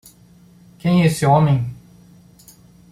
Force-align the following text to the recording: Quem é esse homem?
Quem 0.79 1.03
é 1.03 1.05
esse 1.05 1.27
homem? 1.27 1.63